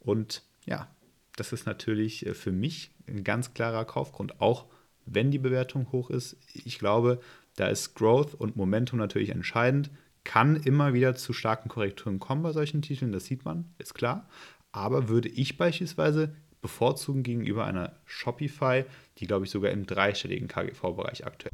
Und 0.00 0.42
ja, 0.66 0.88
das 1.36 1.52
ist 1.52 1.66
natürlich 1.66 2.26
äh, 2.26 2.34
für 2.34 2.50
mich 2.50 2.90
ein 3.06 3.22
ganz 3.22 3.54
klarer 3.54 3.84
Kaufgrund, 3.84 4.40
auch 4.40 4.66
wenn 5.06 5.30
die 5.30 5.38
Bewertung 5.38 5.92
hoch 5.92 6.10
ist. 6.10 6.36
Ich 6.52 6.80
glaube, 6.80 7.20
da 7.54 7.68
ist 7.68 7.94
Growth 7.94 8.34
und 8.34 8.56
Momentum 8.56 8.98
natürlich 8.98 9.30
entscheidend. 9.30 9.90
Kann 10.24 10.56
immer 10.56 10.94
wieder 10.94 11.14
zu 11.14 11.32
starken 11.32 11.68
Korrekturen 11.68 12.18
kommen 12.18 12.42
bei 12.42 12.52
solchen 12.52 12.82
Titeln, 12.82 13.12
das 13.12 13.24
sieht 13.24 13.44
man, 13.44 13.72
ist 13.78 13.94
klar. 13.94 14.28
Aber 14.72 15.08
würde 15.08 15.28
ich 15.28 15.56
beispielsweise 15.56 16.34
bevorzugen 16.60 17.22
gegenüber 17.22 17.64
einer 17.64 17.96
Shopify, 18.04 18.84
die, 19.18 19.26
glaube 19.26 19.44
ich, 19.44 19.50
sogar 19.50 19.70
im 19.70 19.86
dreistelligen 19.86 20.48
KGV-Bereich 20.48 21.26
aktuell. 21.26 21.52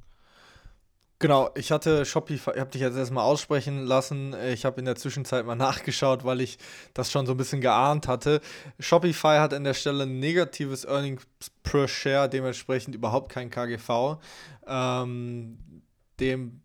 Genau, 1.18 1.48
ich 1.54 1.72
hatte 1.72 2.04
Shopify, 2.04 2.50
ich 2.54 2.60
habe 2.60 2.70
dich 2.70 2.82
jetzt 2.82 2.96
erstmal 2.96 3.24
aussprechen 3.24 3.86
lassen. 3.86 4.34
Ich 4.52 4.66
habe 4.66 4.78
in 4.80 4.84
der 4.84 4.96
Zwischenzeit 4.96 5.46
mal 5.46 5.54
nachgeschaut, 5.54 6.24
weil 6.24 6.42
ich 6.42 6.58
das 6.92 7.10
schon 7.10 7.24
so 7.24 7.32
ein 7.32 7.38
bisschen 7.38 7.62
geahnt 7.62 8.06
hatte. 8.06 8.42
Shopify 8.78 9.38
hat 9.38 9.54
an 9.54 9.64
der 9.64 9.72
Stelle 9.72 10.02
ein 10.02 10.18
negatives 10.18 10.84
Earnings 10.84 11.26
per 11.62 11.88
Share, 11.88 12.28
dementsprechend 12.28 12.94
überhaupt 12.94 13.32
kein 13.32 13.48
KGV. 13.48 14.18
Ähm, 14.66 15.58
dem 16.20 16.60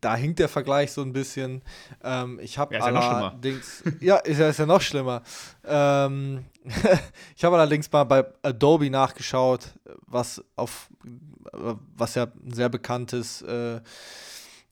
da 0.00 0.16
hinkt 0.16 0.38
der 0.38 0.48
Vergleich 0.48 0.92
so 0.92 1.02
ein 1.02 1.12
bisschen. 1.12 1.62
Ähm, 2.02 2.38
ich 2.42 2.58
habe 2.58 2.74
ja, 2.74 2.82
allerdings, 2.82 3.82
ja, 4.00 4.16
ist 4.16 4.38
ja, 4.38 4.48
ist 4.48 4.58
ja 4.58 4.66
noch 4.66 4.80
schlimmer. 4.80 5.22
Ähm, 5.64 6.44
ich 7.36 7.44
habe 7.44 7.56
allerdings 7.56 7.90
mal 7.90 8.04
bei 8.04 8.24
Adobe 8.42 8.90
nachgeschaut, 8.90 9.74
was 10.06 10.42
auf, 10.56 10.88
was 11.52 12.14
ja 12.14 12.24
ein 12.24 12.52
sehr 12.52 12.68
bekanntes 12.68 13.42
äh, 13.42 13.80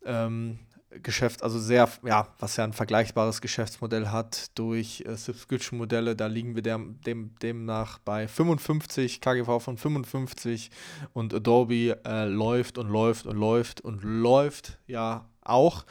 ähm, 0.05 0.59
Geschäft, 1.03 1.43
also 1.43 1.59
sehr, 1.59 1.89
ja, 2.05 2.29
was 2.39 2.57
ja 2.57 2.65
ein 2.65 2.73
vergleichbares 2.73 3.41
Geschäftsmodell 3.41 4.09
hat 4.09 4.57
durch 4.59 5.05
äh, 5.07 5.17
Subscription-Modelle, 5.17 6.17
da 6.17 6.27
liegen 6.27 6.55
wir 6.55 6.63
dem, 6.63 7.01
dem, 7.03 7.35
demnach 7.41 7.99
bei 7.99 8.29
55, 8.29 9.21
KGV 9.21 9.61
von 9.61 9.77
55 9.77 10.71
und 11.13 11.33
Adobe 11.33 11.99
äh, 12.05 12.25
läuft 12.27 12.79
und 12.79 12.89
läuft 12.89 13.27
und 13.27 13.37
läuft 13.37 13.81
und 13.81 14.03
läuft 14.03 14.79
ja 14.87 15.29
auch. 15.43 15.85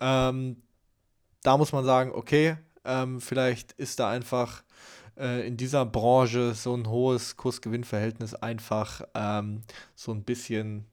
Ähm, 0.00 0.62
da 1.42 1.56
muss 1.58 1.72
man 1.72 1.84
sagen, 1.84 2.12
okay, 2.12 2.56
ähm, 2.84 3.20
vielleicht 3.20 3.72
ist 3.72 3.98
da 4.00 4.10
einfach 4.10 4.62
äh, 5.18 5.46
in 5.46 5.56
dieser 5.56 5.84
Branche 5.86 6.54
so 6.54 6.74
ein 6.74 6.88
hohes 6.88 7.36
Kurs-Gewinn-Verhältnis 7.36 8.34
einfach 8.34 9.02
ähm, 9.14 9.62
so 9.94 10.12
ein 10.12 10.24
bisschen 10.24 10.86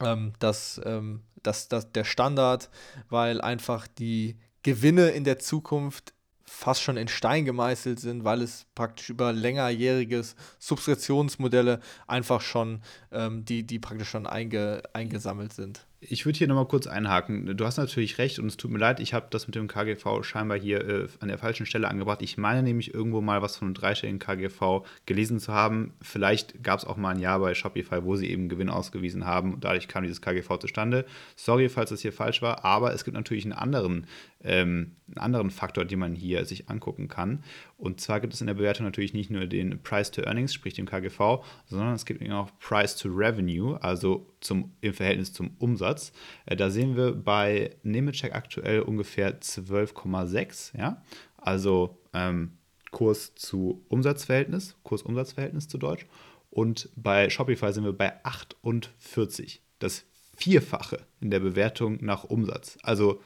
ähm, 0.00 0.32
das 0.38 0.80
ähm, 0.84 1.22
das, 1.46 1.68
das, 1.68 1.92
der 1.92 2.04
Standard, 2.04 2.70
weil 3.08 3.40
einfach 3.40 3.86
die 3.86 4.38
Gewinne 4.62 5.10
in 5.10 5.24
der 5.24 5.38
Zukunft 5.38 6.12
fast 6.44 6.82
schon 6.82 6.96
in 6.96 7.08
Stein 7.08 7.44
gemeißelt 7.44 8.00
sind, 8.00 8.24
weil 8.24 8.40
es 8.40 8.66
praktisch 8.74 9.10
über 9.10 9.32
längerjähriges 9.32 10.36
Subskriptionsmodelle 10.58 11.80
einfach 12.06 12.40
schon, 12.40 12.82
ähm, 13.10 13.44
die, 13.44 13.64
die 13.64 13.78
praktisch 13.78 14.10
schon 14.10 14.26
einge, 14.26 14.82
eingesammelt 14.92 15.52
sind 15.52 15.85
ich 16.00 16.26
würde 16.26 16.38
hier 16.38 16.46
nochmal 16.46 16.66
kurz 16.66 16.86
einhaken. 16.86 17.56
Du 17.56 17.64
hast 17.64 17.78
natürlich 17.78 18.18
recht 18.18 18.38
und 18.38 18.46
es 18.46 18.56
tut 18.56 18.70
mir 18.70 18.78
leid, 18.78 19.00
ich 19.00 19.14
habe 19.14 19.26
das 19.30 19.46
mit 19.46 19.54
dem 19.54 19.66
KGV 19.66 20.22
scheinbar 20.22 20.58
hier 20.58 20.86
äh, 20.86 21.08
an 21.20 21.28
der 21.28 21.38
falschen 21.38 21.64
Stelle 21.64 21.88
angebracht. 21.88 22.20
Ich 22.20 22.36
meine 22.36 22.62
nämlich 22.62 22.92
irgendwo 22.92 23.20
mal 23.22 23.40
was 23.40 23.56
von 23.56 23.68
einem 23.68 23.74
dreistelligen 23.74 24.18
KGV 24.18 24.84
gelesen 25.06 25.40
zu 25.40 25.52
haben. 25.52 25.94
Vielleicht 26.02 26.62
gab 26.62 26.78
es 26.78 26.84
auch 26.84 26.96
mal 26.96 27.14
ein 27.14 27.20
Jahr 27.20 27.38
bei 27.40 27.54
Shopify, 27.54 28.04
wo 28.04 28.16
sie 28.16 28.30
eben 28.30 28.48
Gewinn 28.48 28.68
ausgewiesen 28.68 29.24
haben 29.24 29.54
und 29.54 29.64
dadurch 29.64 29.88
kam 29.88 30.02
dieses 30.02 30.20
KGV 30.20 30.58
zustande. 30.58 31.06
Sorry, 31.34 31.68
falls 31.68 31.90
das 31.90 32.02
hier 32.02 32.12
falsch 32.12 32.42
war, 32.42 32.64
aber 32.64 32.92
es 32.92 33.04
gibt 33.04 33.16
natürlich 33.16 33.44
einen 33.44 33.54
anderen, 33.54 34.06
ähm, 34.44 34.92
einen 35.08 35.18
anderen 35.18 35.50
Faktor, 35.50 35.86
den 35.86 35.98
man 35.98 36.14
hier 36.14 36.44
sich 36.44 36.68
angucken 36.68 37.08
kann. 37.08 37.42
Und 37.78 38.00
zwar 38.00 38.20
gibt 38.20 38.32
es 38.32 38.40
in 38.40 38.46
der 38.46 38.54
Bewertung 38.54 38.86
natürlich 38.86 39.12
nicht 39.12 39.30
nur 39.30 39.46
den 39.46 39.82
Price 39.82 40.10
to 40.10 40.22
Earnings, 40.22 40.54
sprich 40.54 40.74
den 40.74 40.86
KGV, 40.86 41.44
sondern 41.66 41.94
es 41.94 42.06
gibt 42.06 42.26
auch 42.30 42.50
Price 42.58 42.96
to 42.96 43.08
Revenue, 43.10 43.76
also 43.82 44.26
zum, 44.40 44.72
im 44.80 44.94
Verhältnis 44.94 45.32
zum 45.32 45.50
Umsatz. 45.58 46.12
Äh, 46.46 46.56
da 46.56 46.70
sehen 46.70 46.96
wir 46.96 47.12
bei 47.12 47.76
Nemetschek 47.82 48.34
aktuell 48.34 48.80
ungefähr 48.80 49.40
12,6, 49.40 50.78
ja, 50.78 51.02
also 51.36 51.98
ähm, 52.14 52.52
Kurs 52.92 53.34
zu 53.34 53.84
Umsatzverhältnis, 53.88 54.76
Kurs-Umsatzverhältnis 54.82 55.68
zu 55.68 55.76
Deutsch. 55.76 56.06
Und 56.48 56.88
bei 56.96 57.28
Shopify 57.28 57.72
sind 57.72 57.84
wir 57.84 57.92
bei 57.92 58.24
48, 58.24 59.62
das 59.78 60.06
Vierfache 60.34 61.06
in 61.20 61.30
der 61.30 61.40
Bewertung 61.40 61.98
nach 62.00 62.24
Umsatz. 62.24 62.78
Also 62.82 63.20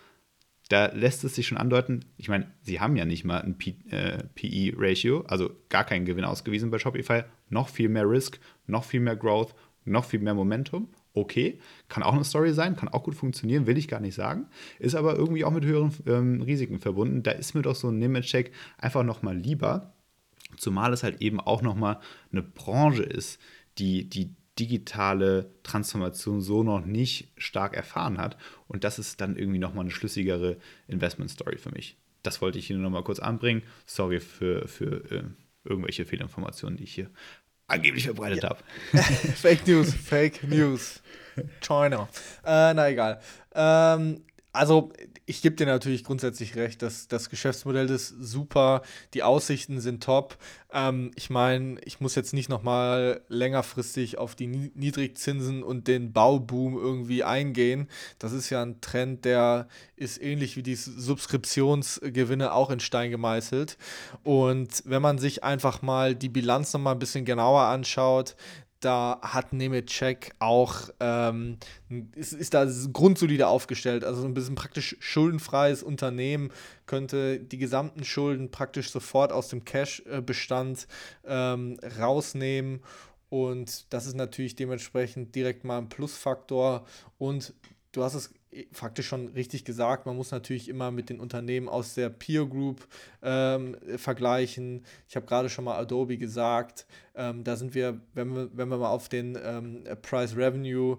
da 0.71 0.87
lässt 0.87 1.25
es 1.25 1.35
sich 1.35 1.49
schon 1.49 1.59
andeuten, 1.59 2.05
ich 2.17 2.29
meine, 2.29 2.47
sie 2.63 2.79
haben 2.79 2.95
ja 2.95 3.05
nicht 3.05 3.25
mal 3.25 3.43
ein 3.43 3.59
PE-Ratio, 3.59 5.23
also 5.27 5.51
gar 5.69 5.83
keinen 5.85 6.05
Gewinn 6.05 6.25
ausgewiesen 6.25 6.71
bei 6.71 6.79
Shopify, 6.79 7.25
noch 7.49 7.69
viel 7.69 7.89
mehr 7.89 8.09
Risk, 8.09 8.39
noch 8.69 8.85
viel 8.85 9.01
mehr 9.01 9.17
Growth, 9.17 9.55
noch 9.85 10.05
viel 10.05 10.21
mehr 10.21 10.35
Momentum. 10.35 10.89
Okay, 11.13 11.59
kann 11.89 12.05
auch 12.05 12.15
eine 12.15 12.23
Story 12.23 12.53
sein, 12.53 12.77
kann 12.77 12.89
auch 12.89 13.03
gut 13.03 13.17
funktionieren, 13.17 13.67
will 13.67 13.77
ich 13.77 13.89
gar 13.89 13.99
nicht 13.99 14.15
sagen, 14.15 14.47
ist 14.79 14.95
aber 14.95 15.17
irgendwie 15.17 15.45
auch 15.45 15.51
mit 15.51 15.65
höheren 15.65 15.93
ähm, 16.07 16.41
Risiken 16.41 16.79
verbunden. 16.79 17.25
Da 17.25 17.33
ist 17.33 17.55
mir 17.55 17.63
doch 17.63 17.75
so 17.75 17.89
ein 17.89 17.99
Nemetschek 17.99 18.53
einfach 18.79 19.03
nochmal 19.03 19.37
lieber, 19.37 19.93
zumal 20.57 20.93
es 20.93 21.03
halt 21.03 21.21
eben 21.21 21.41
auch 21.41 21.63
nochmal 21.63 21.99
eine 22.31 22.43
Branche 22.43 23.03
ist, 23.03 23.41
die, 23.79 24.09
die 24.09 24.37
digitale 24.61 25.51
Transformation 25.63 26.43
so 26.43 26.63
noch 26.63 26.85
nicht 26.85 27.33
stark 27.39 27.75
erfahren 27.75 28.19
hat. 28.19 28.37
Und 28.69 28.85
das 28.85 28.99
ist 28.99 29.21
dann 29.21 29.37
irgendwie 29.37 29.59
nochmal 29.59 29.85
eine 29.85 29.91
schlüssigere 29.91 30.59
Investment-Story 30.87 31.57
für 31.57 31.71
mich. 31.71 31.97
Das 32.23 32.43
wollte 32.43 32.59
ich 32.59 32.67
hier 32.67 32.77
nur 32.77 32.85
nochmal 32.85 33.03
kurz 33.03 33.19
anbringen. 33.19 33.63
Sorry 33.87 34.21
für, 34.21 34.69
für 34.69 35.11
äh, 35.11 35.23
irgendwelche 35.65 36.05
Fehlinformationen, 36.05 36.77
die 36.77 36.85
ich 36.85 36.95
hier 36.95 37.11
angeblich 37.67 38.05
verbreitet 38.05 38.43
ja. 38.43 38.51
habe. 38.51 38.63
Fake 39.35 39.67
News, 39.67 39.95
Fake 39.95 40.43
News. 40.47 41.01
China. 41.61 42.09
Äh, 42.45 42.75
na 42.75 42.89
egal. 42.89 43.21
Ähm, 43.55 44.23
also 44.53 44.93
ich 45.27 45.43
gebe 45.43 45.55
dir 45.55 45.67
natürlich 45.67 46.03
grundsätzlich 46.03 46.57
recht, 46.57 46.83
dass 46.83 47.07
das 47.07 47.31
Geschäftsmodell 47.31 47.89
ist 47.89 48.09
super, 48.09 48.83
die 49.15 49.23
Aussichten 49.23 49.81
sind 49.81 50.03
top. 50.03 50.37
Ähm, 50.73 51.13
ich 51.15 51.31
meine, 51.31 51.81
ich 51.85 52.01
muss 52.01 52.17
jetzt 52.17 52.33
nicht 52.33 52.49
nochmal 52.49 53.23
längerfristig 53.29 54.19
auf 54.19 54.35
die 54.35 54.49
Niedrigzinsen 54.49 55.63
und 55.63 55.87
den 55.87 56.13
Bauboom 56.13 56.77
irgendwie 56.77 57.23
eingehen. 57.23 57.89
Das 58.19 58.33
ist 58.33 58.51
ja 58.51 58.63
ein 58.63 58.81
Trend, 58.81 59.25
der 59.25 59.69
ist 59.95 60.21
ähnlich 60.21 60.57
wie 60.57 60.65
die 60.65 60.75
Subskriptionsgewinne 60.75 62.53
auch 62.53 62.71
in 62.71 62.81
Stein 62.81 63.11
gemeißelt. 63.11 63.79
Und 64.25 64.83
wenn 64.85 65.03
man 65.03 65.19
sich 65.19 65.45
einfach 65.45 65.81
mal 65.83 66.17
die 66.17 66.29
Bilanz 66.29 66.73
nochmal 66.73 66.95
ein 66.95 67.01
bisschen 67.01 67.25
genauer 67.25 67.63
anschaut, 67.63 68.35
da 68.81 69.21
hat 69.23 69.53
Nemetschek 69.53 70.33
auch, 70.39 70.89
ähm, 71.01 71.59
ist, 72.15 72.33
ist 72.33 72.55
da 72.55 72.67
grundsolide 72.93 73.47
aufgestellt. 73.47 74.05
Also 74.05 74.25
ein 74.25 74.35
bisschen 74.35 74.55
praktisch 74.55 74.97
schuldenfreies 75.01 75.83
Unternehmen 75.83 76.51
könnte 76.87 77.39
die 77.39 77.59
gesamten 77.59 78.05
Schulden 78.05 78.51
praktisch 78.51 78.91
sofort 78.91 79.33
aus 79.33 79.49
dem 79.49 79.65
Cash-Bestand 79.65 80.89
ähm, 81.27 81.79
rausnehmen. 81.99 82.81
Und 83.29 83.93
das 83.93 84.07
ist 84.07 84.17
natürlich 84.17 84.57
dementsprechend 84.57 85.35
direkt 85.35 85.65
mal 85.65 85.79
ein 85.79 85.89
Plusfaktor. 85.89 86.85
Und 87.19 87.55
du 87.93 88.03
hast 88.03 88.15
es 88.15 88.33
faktisch 88.73 89.07
schon 89.07 89.29
richtig 89.29 89.65
gesagt, 89.65 90.07
man 90.07 90.17
muss 90.17 90.33
natürlich 90.33 90.69
immer 90.69 90.91
mit 90.91 91.09
den 91.09 91.21
Unternehmen 91.21 91.69
aus 91.69 91.95
der 91.95 92.11
Peer 92.11 92.47
Group 92.47 92.87
ähm, 93.23 93.77
vergleichen. 93.97 94.85
Ich 95.09 95.17
habe 95.17 95.27
gerade 95.27 95.49
schon 95.49 95.65
mal 95.65 95.79
Adobe 95.79 96.19
gesagt, 96.19 96.87
ähm, 97.15 97.45
da 97.45 97.57
sind 97.57 97.75
wir, 97.75 98.01
wenn 98.15 98.35
wir, 98.35 98.51
wenn 98.53 98.69
wir 98.69 98.79
mal 98.79 98.91
auf 98.91 99.09
den 99.09 99.39
ähm, 99.43 99.85
Price 100.03 100.37
Revenue 100.37 100.99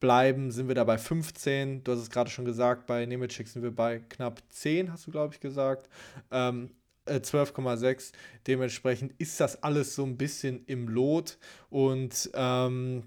bleiben, 0.00 0.50
sind 0.50 0.68
wir 0.68 0.74
da 0.74 0.84
bei 0.84 0.98
15. 0.98 1.84
Du 1.84 1.92
hast 1.92 2.00
es 2.00 2.10
gerade 2.10 2.28
schon 2.28 2.44
gesagt, 2.44 2.86
bei 2.86 3.06
Nemetschek 3.06 3.48
sind 3.48 3.62
wir 3.62 3.74
bei 3.74 4.00
knapp 4.10 4.42
10, 4.50 4.92
hast 4.92 5.06
du, 5.06 5.10
glaube 5.10 5.32
ich, 5.32 5.40
gesagt. 5.40 5.88
Ähm, 6.30 6.70
12,6. 7.06 7.86
Äh, 7.86 8.16
Dementsprechend 8.46 9.14
ist 9.18 9.40
das 9.40 9.62
alles 9.62 9.94
so 9.94 10.04
ein 10.04 10.16
bisschen 10.16 10.64
im 10.66 10.88
Lot 10.88 11.38
und 11.70 12.30
ähm, 12.34 13.04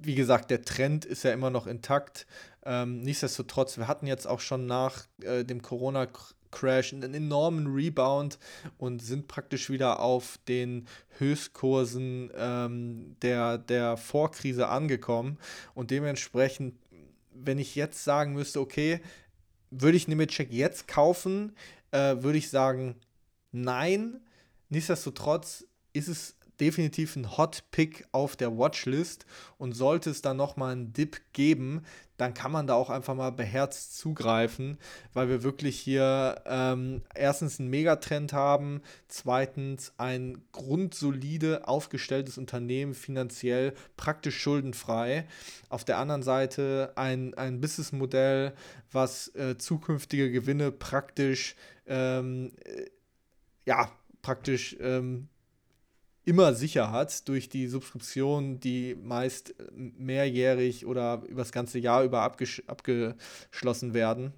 wie 0.00 0.14
gesagt, 0.14 0.50
der 0.50 0.62
Trend 0.62 1.04
ist 1.04 1.24
ja 1.24 1.32
immer 1.32 1.50
noch 1.50 1.66
intakt. 1.66 2.26
Ähm, 2.64 3.00
nichtsdestotrotz, 3.00 3.78
wir 3.78 3.88
hatten 3.88 4.06
jetzt 4.06 4.26
auch 4.26 4.40
schon 4.40 4.66
nach 4.66 5.06
äh, 5.22 5.44
dem 5.44 5.62
Corona-Crash 5.62 6.92
einen 6.92 7.14
enormen 7.14 7.66
Rebound 7.66 8.38
und 8.78 9.02
sind 9.02 9.28
praktisch 9.28 9.70
wieder 9.70 10.00
auf 10.00 10.38
den 10.48 10.86
Höchstkursen 11.18 12.30
ähm, 12.36 13.16
der, 13.22 13.58
der 13.58 13.96
Vorkrise 13.96 14.68
angekommen. 14.68 15.38
Und 15.74 15.90
dementsprechend, 15.90 16.74
wenn 17.32 17.58
ich 17.58 17.74
jetzt 17.74 18.04
sagen 18.04 18.34
müsste, 18.34 18.60
okay, 18.60 19.00
würde 19.70 19.96
ich 19.96 20.08
Nemetschek 20.08 20.52
jetzt 20.52 20.88
kaufen, 20.88 21.54
äh, 21.90 22.16
würde 22.20 22.38
ich 22.38 22.50
sagen, 22.50 22.96
nein. 23.52 24.20
Nichtsdestotrotz 24.70 25.64
ist 25.92 26.08
es 26.08 26.37
definitiv 26.60 27.16
ein 27.16 27.36
Hot 27.36 27.64
Pick 27.70 28.06
auf 28.12 28.36
der 28.36 28.56
Watchlist 28.56 29.26
und 29.58 29.72
sollte 29.72 30.10
es 30.10 30.22
dann 30.22 30.36
nochmal 30.36 30.72
einen 30.72 30.92
Dip 30.92 31.20
geben, 31.32 31.82
dann 32.18 32.34
kann 32.34 32.50
man 32.50 32.66
da 32.66 32.74
auch 32.74 32.90
einfach 32.90 33.14
mal 33.14 33.30
beherzt 33.30 33.96
zugreifen, 33.96 34.76
weil 35.14 35.28
wir 35.28 35.44
wirklich 35.44 35.78
hier 35.78 36.42
ähm, 36.46 37.02
erstens 37.14 37.60
einen 37.60 37.70
Megatrend 37.70 38.32
haben, 38.32 38.82
zweitens 39.06 39.92
ein 39.98 40.42
grundsolide 40.50 41.68
aufgestelltes 41.68 42.36
Unternehmen, 42.36 42.94
finanziell 42.94 43.72
praktisch 43.96 44.38
schuldenfrei. 44.38 45.26
Auf 45.68 45.84
der 45.84 45.98
anderen 45.98 46.24
Seite 46.24 46.92
ein, 46.96 47.34
ein 47.34 47.60
Businessmodell, 47.60 48.52
was 48.90 49.34
äh, 49.36 49.56
zukünftige 49.56 50.32
Gewinne 50.32 50.72
praktisch 50.72 51.54
ähm, 51.86 52.52
äh, 52.64 52.86
ja, 53.64 53.92
praktisch 54.22 54.76
ähm, 54.80 55.28
immer 56.28 56.52
sicher 56.52 56.92
hat 56.92 57.26
durch 57.26 57.48
die 57.48 57.68
Subskription, 57.68 58.60
die 58.60 58.94
meist 59.02 59.54
mehrjährig 59.72 60.84
oder 60.84 61.22
über 61.26 61.40
das 61.40 61.52
ganze 61.52 61.78
Jahr 61.78 62.04
über 62.04 62.20
abgesch 62.20 62.62
abgeschlossen 62.66 63.94
werden. 63.94 64.34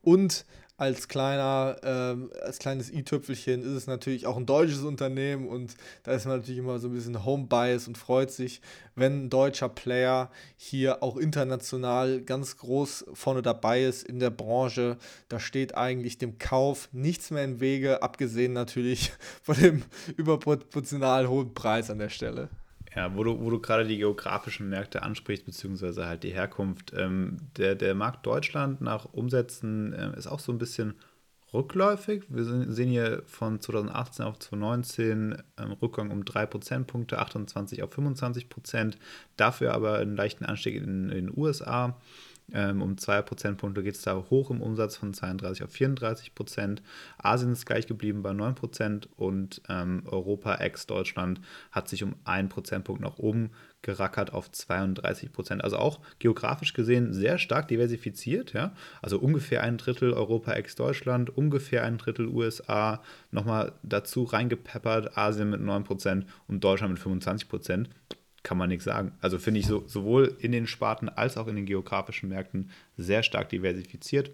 Und 0.00 0.46
als 0.78 1.08
kleiner, 1.08 1.76
äh, 1.82 2.40
als 2.44 2.60
kleines 2.60 2.90
i-Tüpfelchen 2.90 3.62
ist 3.62 3.72
es 3.72 3.86
natürlich 3.88 4.26
auch 4.26 4.36
ein 4.36 4.46
deutsches 4.46 4.82
Unternehmen 4.82 5.48
und 5.48 5.74
da 6.04 6.12
ist 6.12 6.24
man 6.24 6.36
natürlich 6.36 6.58
immer 6.58 6.78
so 6.78 6.86
ein 6.86 6.94
bisschen 6.94 7.24
Home-Bias 7.24 7.88
und 7.88 7.98
freut 7.98 8.30
sich, 8.30 8.62
wenn 8.94 9.24
ein 9.24 9.30
deutscher 9.30 9.68
Player 9.68 10.30
hier 10.56 11.02
auch 11.02 11.16
international 11.16 12.22
ganz 12.22 12.56
groß 12.58 13.06
vorne 13.12 13.42
dabei 13.42 13.82
ist 13.82 14.04
in 14.04 14.20
der 14.20 14.30
Branche. 14.30 14.98
Da 15.28 15.40
steht 15.40 15.76
eigentlich 15.76 16.16
dem 16.18 16.38
Kauf 16.38 16.88
nichts 16.92 17.32
mehr 17.32 17.42
im 17.44 17.58
Wege, 17.58 18.00
abgesehen 18.02 18.52
natürlich 18.52 19.12
von 19.42 19.56
dem 19.56 19.82
überproportional 20.16 21.28
hohen 21.28 21.54
Preis 21.54 21.90
an 21.90 21.98
der 21.98 22.08
Stelle. 22.08 22.50
Ja, 22.98 23.14
wo 23.14 23.22
du, 23.22 23.38
wo 23.38 23.48
du 23.48 23.60
gerade 23.60 23.86
die 23.86 23.96
geografischen 23.96 24.68
Märkte 24.68 25.04
ansprichst, 25.04 25.46
beziehungsweise 25.46 26.06
halt 26.06 26.24
die 26.24 26.32
Herkunft. 26.32 26.92
Ähm, 26.96 27.36
der, 27.56 27.76
der 27.76 27.94
Markt 27.94 28.26
Deutschland 28.26 28.80
nach 28.80 29.04
Umsätzen 29.12 29.92
äh, 29.92 30.18
ist 30.18 30.26
auch 30.26 30.40
so 30.40 30.50
ein 30.50 30.58
bisschen 30.58 30.94
rückläufig. 31.54 32.24
Wir 32.28 32.42
sehen 32.42 32.90
hier 32.90 33.22
von 33.24 33.60
2018 33.60 34.24
auf 34.24 34.40
2019 34.40 35.40
ähm, 35.58 35.72
Rückgang 35.80 36.10
um 36.10 36.24
3 36.24 36.46
Prozentpunkte, 36.46 37.20
28 37.20 37.84
auf 37.84 37.92
25 37.92 38.48
Prozent. 38.48 38.98
Dafür 39.36 39.74
aber 39.74 39.98
einen 39.98 40.16
leichten 40.16 40.44
Anstieg 40.44 40.74
in, 40.74 41.08
in 41.10 41.26
den 41.26 41.32
USA. 41.38 41.96
Ähm, 42.52 42.80
um 42.80 42.96
2 42.96 43.22
Prozentpunkte 43.22 43.82
geht 43.82 43.94
es 43.94 44.02
da 44.02 44.16
hoch 44.30 44.50
im 44.50 44.62
Umsatz 44.62 44.96
von 44.96 45.12
32 45.12 45.64
auf 45.64 45.70
34 45.70 46.34
Prozent. 46.34 46.82
Asien 47.18 47.52
ist 47.52 47.66
gleich 47.66 47.86
geblieben 47.86 48.22
bei 48.22 48.32
9 48.32 48.54
Prozent 48.54 49.08
und 49.16 49.60
ähm, 49.68 50.02
Europa 50.06 50.54
ex 50.56 50.86
Deutschland 50.86 51.40
hat 51.70 51.88
sich 51.88 52.02
um 52.02 52.14
1 52.24 52.52
Prozentpunkt 52.52 53.02
nach 53.02 53.18
oben 53.18 53.50
gerackert 53.82 54.32
auf 54.32 54.50
32 54.50 55.32
Prozent. 55.32 55.62
Also 55.62 55.76
auch 55.76 56.00
geografisch 56.18 56.72
gesehen 56.72 57.12
sehr 57.12 57.38
stark 57.38 57.68
diversifiziert. 57.68 58.52
Ja? 58.52 58.72
Also 59.02 59.18
ungefähr 59.18 59.62
ein 59.62 59.76
Drittel 59.76 60.12
Europa 60.12 60.52
ex 60.52 60.74
Deutschland, 60.74 61.36
ungefähr 61.36 61.84
ein 61.84 61.98
Drittel 61.98 62.26
USA, 62.26 63.02
nochmal 63.30 63.72
dazu 63.82 64.24
reingepeppert, 64.24 65.16
Asien 65.16 65.50
mit 65.50 65.60
9 65.60 65.84
Prozent 65.84 66.26
und 66.48 66.64
Deutschland 66.64 66.94
mit 66.94 67.02
25 67.02 67.48
Prozent 67.48 67.90
kann 68.48 68.56
man 68.56 68.70
nichts 68.70 68.86
sagen. 68.86 69.12
Also 69.20 69.38
finde 69.38 69.60
ich 69.60 69.66
so, 69.66 69.86
sowohl 69.86 70.34
in 70.40 70.52
den 70.52 70.66
Sparten 70.66 71.10
als 71.10 71.36
auch 71.36 71.48
in 71.48 71.56
den 71.56 71.66
geografischen 71.66 72.30
Märkten 72.30 72.70
sehr 72.96 73.22
stark 73.22 73.50
diversifiziert. 73.50 74.30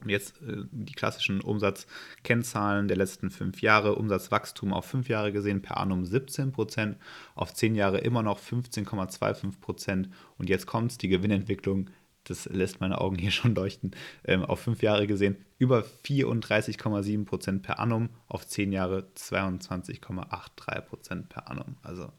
Und 0.00 0.10
jetzt 0.10 0.40
äh, 0.42 0.62
die 0.70 0.92
klassischen 0.92 1.40
Umsatzkennzahlen 1.40 2.86
der 2.86 2.96
letzten 2.96 3.32
fünf 3.32 3.60
Jahre. 3.60 3.96
Umsatzwachstum 3.96 4.72
auf 4.72 4.84
fünf 4.84 5.08
Jahre 5.08 5.32
gesehen 5.32 5.62
per 5.62 5.78
annum 5.78 6.04
17 6.04 6.52
Prozent, 6.52 6.96
auf 7.34 7.52
zehn 7.52 7.74
Jahre 7.74 7.98
immer 7.98 8.22
noch 8.22 8.38
15,25 8.38 9.58
Prozent. 9.60 10.10
Und 10.38 10.48
jetzt 10.48 10.66
kommt 10.66 11.02
die 11.02 11.08
Gewinnentwicklung, 11.08 11.90
das 12.22 12.44
lässt 12.44 12.80
meine 12.80 13.00
Augen 13.00 13.18
hier 13.18 13.30
schon 13.32 13.56
leuchten, 13.56 13.96
ähm, 14.22 14.44
auf 14.44 14.60
fünf 14.60 14.80
Jahre 14.80 15.08
gesehen 15.08 15.38
über 15.58 15.84
34,7 16.04 17.24
Prozent 17.24 17.62
per 17.64 17.80
annum, 17.80 18.10
auf 18.28 18.46
zehn 18.46 18.70
Jahre 18.70 19.08
22,83 19.16 20.80
Prozent 20.82 21.28
per 21.30 21.50
annum. 21.50 21.74
Also 21.82 22.12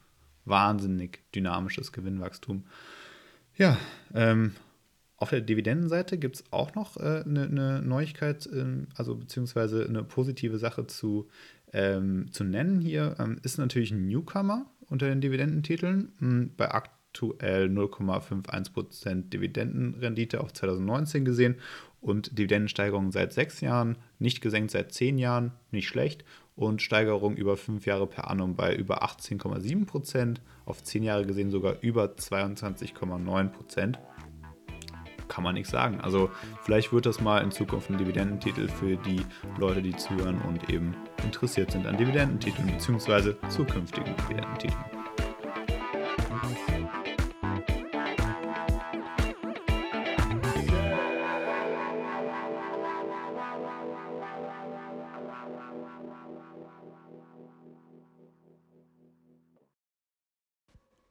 wahnsinnig 0.46 1.20
dynamisches 1.34 1.92
Gewinnwachstum. 1.92 2.64
Ja, 3.56 3.76
ähm, 4.14 4.52
auf 5.18 5.30
der 5.30 5.40
Dividendenseite 5.40 6.18
gibt 6.18 6.36
es 6.36 6.44
auch 6.52 6.74
noch 6.74 6.96
eine 6.96 7.20
äh, 7.20 7.28
ne, 7.28 7.48
ne 7.48 7.82
Neuigkeit, 7.82 8.48
ähm, 8.52 8.88
also 8.94 9.16
beziehungsweise 9.16 9.86
eine 9.86 10.04
positive 10.04 10.58
Sache 10.58 10.86
zu, 10.86 11.28
ähm, 11.72 12.30
zu 12.32 12.44
nennen 12.44 12.80
hier. 12.80 13.16
Ähm, 13.18 13.38
ist 13.42 13.58
natürlich 13.58 13.92
ein 13.92 14.06
Newcomer 14.06 14.66
unter 14.88 15.08
den 15.08 15.20
Dividendentiteln. 15.20 16.12
Hm, 16.18 16.50
bei 16.56 16.70
aktuell 16.70 17.68
0,51% 17.68 19.30
Dividendenrendite 19.30 20.40
auf 20.40 20.52
2019 20.52 21.24
gesehen 21.24 21.56
und 22.02 22.38
Dividendensteigerung 22.38 23.10
seit 23.10 23.32
sechs 23.32 23.62
Jahren, 23.62 23.96
nicht 24.18 24.42
gesenkt 24.42 24.70
seit 24.70 24.92
zehn 24.92 25.16
Jahren, 25.16 25.52
nicht 25.70 25.88
schlecht 25.88 26.24
und 26.56 26.80
Steigerung 26.80 27.36
über 27.36 27.56
fünf 27.56 27.86
Jahre 27.86 28.06
per 28.06 28.30
annum 28.30 28.56
bei 28.56 28.74
über 28.74 29.04
18,7 29.04 29.86
Prozent, 29.86 30.40
auf 30.64 30.82
zehn 30.82 31.02
Jahre 31.02 31.26
gesehen 31.26 31.50
sogar 31.50 31.76
über 31.82 32.06
22,9 32.06 33.48
Prozent. 33.50 33.98
Kann 35.28 35.44
man 35.44 35.54
nicht 35.54 35.68
sagen. 35.68 36.00
Also 36.00 36.30
vielleicht 36.62 36.92
wird 36.92 37.04
das 37.04 37.20
mal 37.20 37.42
in 37.42 37.50
Zukunft 37.50 37.90
ein 37.90 37.98
Dividendentitel 37.98 38.68
für 38.68 38.96
die 38.96 39.20
Leute, 39.58 39.82
die 39.82 39.94
zuhören 39.96 40.40
und 40.42 40.70
eben 40.70 40.94
interessiert 41.24 41.72
sind 41.72 41.86
an 41.86 41.96
Dividendentiteln 41.96 42.68
bzw. 42.68 43.34
zukünftigen 43.48 44.14
Dividendentiteln. 44.16 44.95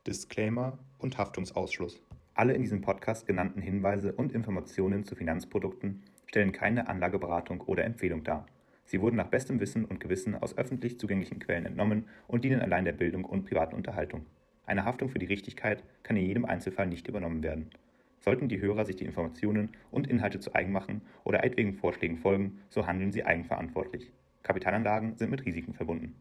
Disclaimer 0.07 0.77
und 0.99 1.17
Haftungsausschluss. 1.17 1.99
Alle 2.35 2.53
in 2.53 2.61
diesem 2.61 2.81
Podcast 2.81 3.25
genannten 3.25 3.59
Hinweise 3.59 4.11
und 4.11 4.33
Informationen 4.33 5.03
zu 5.03 5.15
Finanzprodukten 5.15 6.03
stellen 6.27 6.51
keine 6.51 6.87
Anlageberatung 6.87 7.61
oder 7.61 7.85
Empfehlung 7.85 8.23
dar. 8.23 8.45
Sie 8.83 9.01
wurden 9.01 9.15
nach 9.15 9.29
bestem 9.29 9.59
Wissen 9.59 9.83
und 9.83 9.99
Gewissen 9.99 10.35
aus 10.35 10.59
öffentlich 10.59 10.99
zugänglichen 10.99 11.39
Quellen 11.39 11.65
entnommen 11.65 12.05
und 12.27 12.43
dienen 12.43 12.61
allein 12.61 12.85
der 12.85 12.91
Bildung 12.91 13.25
und 13.25 13.45
privaten 13.45 13.73
Unterhaltung. 13.73 14.27
Eine 14.67 14.85
Haftung 14.85 15.09
für 15.09 15.17
die 15.17 15.25
Richtigkeit 15.25 15.83
kann 16.03 16.17
in 16.17 16.27
jedem 16.27 16.45
Einzelfall 16.45 16.85
nicht 16.85 17.07
übernommen 17.07 17.41
werden. 17.41 17.71
Sollten 18.19 18.47
die 18.47 18.61
Hörer 18.61 18.85
sich 18.85 18.97
die 18.97 19.05
Informationen 19.05 19.69
und 19.89 20.05
Inhalte 20.05 20.39
zu 20.39 20.53
eigen 20.53 20.71
machen 20.71 21.01
oder 21.23 21.43
etwaigen 21.43 21.73
Vorschlägen 21.73 22.19
folgen, 22.19 22.59
so 22.69 22.85
handeln 22.85 23.11
sie 23.11 23.25
eigenverantwortlich. 23.25 24.11
Kapitalanlagen 24.43 25.17
sind 25.17 25.31
mit 25.31 25.43
Risiken 25.47 25.73
verbunden. 25.73 26.13